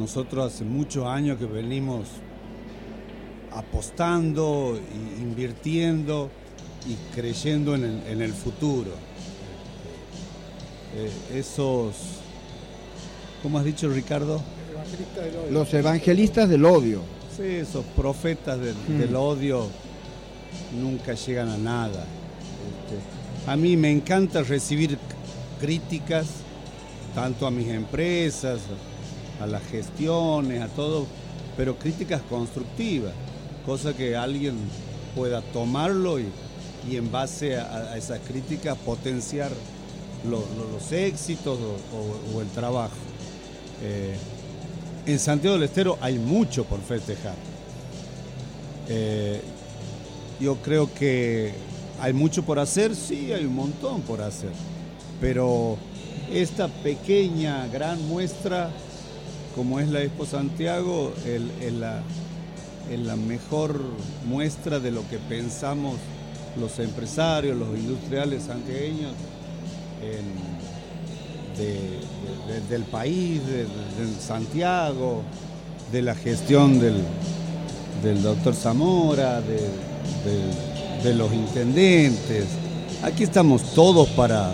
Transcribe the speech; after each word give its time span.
Nosotros 0.00 0.54
hace 0.54 0.64
muchos 0.64 1.06
años 1.06 1.36
que 1.38 1.44
venimos 1.44 2.08
apostando, 3.52 4.80
invirtiendo 5.20 6.30
y 6.88 6.94
creyendo 7.14 7.74
en 7.74 8.22
el, 8.22 8.32
futuro. 8.32 8.92
Eh, 10.96 11.38
esos, 11.38 11.94
¿cómo 13.42 13.58
has 13.58 13.64
dicho 13.66 13.90
Ricardo? 13.90 14.40
Los 15.50 15.74
evangelistas 15.74 16.48
del 16.48 16.64
odio. 16.64 17.02
Sí, 17.36 17.42
esos 17.42 17.84
profetas 17.94 18.58
del, 18.58 19.10
mm. 19.10 19.14
odio 19.14 19.66
nunca 20.80 21.12
llegan 21.12 21.50
a 21.50 21.58
nada. 21.58 22.06
Este, 22.86 23.50
a 23.50 23.54
mí 23.54 23.76
me 23.76 23.90
encanta 23.90 24.42
recibir 24.42 24.96
críticas, 25.60 26.26
tanto 27.14 27.46
a 27.46 27.50
mis 27.50 27.68
empresas, 27.68 28.60
a 29.40 29.46
las 29.46 29.62
gestiones, 29.64 30.62
a 30.62 30.68
todo, 30.68 31.06
pero 31.56 31.76
críticas 31.76 32.22
constructivas, 32.28 33.12
cosa 33.66 33.94
que 33.94 34.16
alguien 34.16 34.54
pueda 35.14 35.42
tomarlo 35.42 36.18
y, 36.18 36.26
en 36.90 37.10
base 37.12 37.58
a, 37.58 37.96
esas 37.96 38.20
críticas 38.20 38.76
potenciar 38.78 39.50
los 40.28 40.92
éxitos 40.92 41.58
o, 42.34 42.40
el 42.40 42.48
trabajo. 42.48 42.94
Eh, 43.82 44.16
en 45.06 45.18
Santiago 45.18 45.56
del 45.56 45.64
Estero 45.64 45.98
hay 46.00 46.18
mucho 46.18 46.64
por 46.64 46.80
festejar. 46.80 47.34
Eh, 48.88 49.40
yo 50.40 50.56
creo 50.56 50.92
que 50.92 51.52
hay 52.00 52.12
mucho 52.12 52.42
por 52.42 52.58
hacer, 52.58 52.94
sí, 52.94 53.32
hay 53.32 53.44
un 53.44 53.54
montón 53.54 54.02
por 54.02 54.22
hacer, 54.22 54.50
pero 55.20 55.76
esta 56.32 56.68
pequeña, 56.68 57.66
gran 57.68 58.06
muestra, 58.08 58.70
como 59.54 59.80
es 59.80 59.88
la 59.88 60.02
Expo 60.02 60.26
Santiago, 60.26 61.12
es 61.26 61.72
la, 61.72 63.16
mejor 63.16 63.80
muestra 64.26 64.80
de 64.80 64.90
lo 64.90 65.08
que 65.08 65.18
pensamos 65.18 65.96
los 66.58 66.78
empresarios, 66.78 67.56
los 67.56 67.68
industriales 67.76 68.44
santiagueños 68.44 69.12
del 72.68 72.82
país, 72.84 73.40
de, 73.46 73.66
Santiago, 74.20 75.22
de 75.92 76.02
la 76.02 76.14
gestión 76.14 76.80
del, 76.80 78.22
doctor 78.22 78.54
Zamora, 78.54 79.40
de, 79.40 81.14
los 81.14 81.32
intendentes. 81.32 82.44
Aquí 83.02 83.24
estamos 83.24 83.74
todos 83.74 84.08
para, 84.10 84.52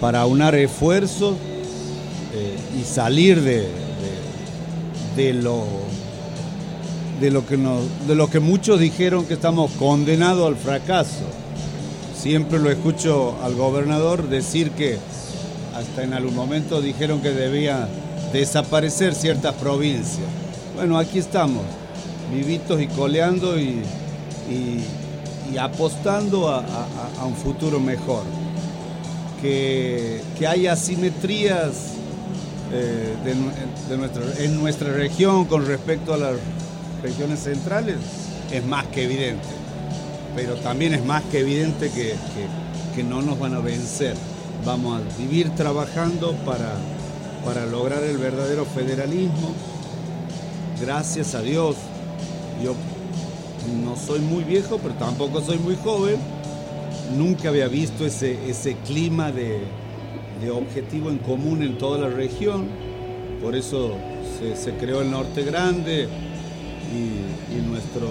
para 0.00 0.24
unar 0.26 0.54
esfuerzos 0.54 1.34
eh, 2.32 2.56
y 2.80 2.84
salir 2.84 3.40
de, 3.42 3.68
de, 5.20 5.34
lo, 5.34 5.66
de, 7.20 7.30
lo 7.30 7.46
que 7.46 7.58
de 8.06 8.14
lo 8.14 8.30
que 8.30 8.40
muchos 8.40 8.80
dijeron 8.80 9.26
que 9.26 9.34
estamos 9.34 9.70
condenados 9.72 10.48
al 10.48 10.56
fracaso. 10.56 11.24
Siempre 12.16 12.58
lo 12.58 12.70
escucho 12.70 13.36
al 13.42 13.54
gobernador 13.54 14.28
decir 14.28 14.70
que 14.70 14.98
hasta 15.74 16.04
en 16.04 16.14
algún 16.14 16.34
momento 16.34 16.80
dijeron 16.80 17.20
que 17.20 17.32
debía 17.32 17.86
desaparecer 18.32 19.14
ciertas 19.14 19.54
provincias. 19.56 20.26
Bueno, 20.74 20.98
aquí 20.98 21.18
estamos, 21.18 21.64
vivitos 22.32 22.80
y 22.80 22.86
coleando 22.86 23.58
y, 23.58 23.82
apostando 25.58 26.48
a, 26.48 26.64
un 27.26 27.34
futuro 27.34 27.78
mejor. 27.78 28.22
Que, 29.42 30.20
que 30.38 30.46
haya 30.46 30.72
asimetrías 30.72 31.99
eh, 32.72 33.14
en 34.38 34.60
nuestra 34.60 34.92
región 34.92 35.44
con 35.46 35.66
respecto 35.66 36.14
a 36.14 36.16
las 36.16 36.34
regiones 37.02 37.40
centrales 37.40 37.96
es 38.52 38.64
más 38.64 38.86
que 38.86 39.04
evidente. 39.04 39.48
Pero 40.36 40.54
también 40.56 40.94
es 40.94 41.04
más 41.04 41.22
que 41.24 41.40
evidente 41.40 41.90
que 41.90 43.02
no 43.02 43.22
nos 43.22 43.38
van 43.38 43.54
a 43.54 43.60
vencer 43.60 44.14
vamos 44.64 45.00
a 45.00 45.18
vivir 45.18 45.50
trabajando 45.50 46.34
para, 46.44 46.74
para 47.44 47.66
lograr 47.66 48.02
el 48.02 48.18
verdadero 48.18 48.64
federalismo. 48.64 49.52
Gracias 50.80 51.34
a 51.34 51.42
Dios, 51.42 51.76
yo 52.62 52.74
no 53.84 53.96
soy 53.96 54.20
muy 54.20 54.44
viejo, 54.44 54.78
pero 54.78 54.94
tampoco 54.94 55.40
soy 55.40 55.58
muy 55.58 55.76
joven. 55.76 56.16
Nunca 57.16 57.48
había 57.48 57.68
visto 57.68 58.06
ese, 58.06 58.38
ese 58.48 58.76
clima 58.76 59.32
de, 59.32 59.62
objetivo 60.48 61.10
en 61.10 61.18
común 61.18 61.62
en 61.62 61.76
toda 61.76 61.98
la 61.98 62.08
región. 62.08 62.68
Por 63.42 63.54
eso 63.54 63.96
se, 64.54 64.72
creó 64.74 65.02
el 65.02 65.10
Norte 65.10 65.42
Grande 65.42 66.08
y, 66.94 67.54
y, 67.54 67.60
nuestro, 67.68 68.08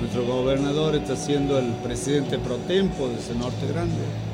nuestro 0.00 0.26
gobernador 0.26 0.94
está 0.94 1.16
siendo 1.16 1.58
el 1.58 1.72
presidente 1.76 2.38
pro 2.38 2.56
tempo 2.56 3.08
de 3.08 3.14
ese 3.14 3.34
Norte 3.34 3.66
Grande. 3.66 4.02